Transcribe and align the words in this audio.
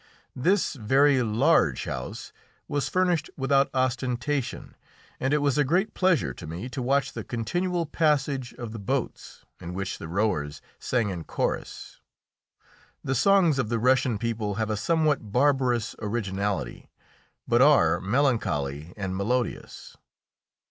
This 0.35 0.73
very 0.73 1.21
large 1.21 1.83
house 1.83 2.33
was 2.67 2.89
furnished 2.89 3.29
without 3.37 3.69
ostentation, 3.71 4.75
and 5.19 5.31
it 5.31 5.43
was 5.43 5.59
a 5.59 5.63
great 5.63 5.93
pleasure 5.93 6.33
to 6.33 6.47
me 6.47 6.69
to 6.69 6.81
watch 6.81 7.13
the 7.13 7.23
continual 7.23 7.85
passage 7.85 8.51
of 8.55 8.71
the 8.71 8.79
boats, 8.79 9.45
in 9.59 9.75
which 9.75 9.99
the 9.99 10.07
rowers 10.07 10.59
sang 10.79 11.09
in 11.11 11.25
chorus. 11.25 12.01
The 13.03 13.13
songs 13.13 13.59
of 13.59 13.69
the 13.69 13.77
Russian 13.77 14.17
people 14.17 14.55
have 14.55 14.71
a 14.71 14.75
somewhat 14.75 15.31
barbarous 15.31 15.95
originality, 15.99 16.89
but 17.47 17.61
are 17.61 17.99
melancholy 17.99 18.95
and 18.97 19.15
melodious. 19.15 19.97